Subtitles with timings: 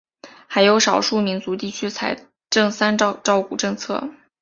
[0.47, 2.17] 还有少数民族地区财
[2.49, 3.13] 政三照
[3.47, 4.09] 顾政策。